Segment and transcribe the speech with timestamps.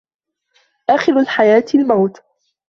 [0.89, 2.17] آخر الحياة الموت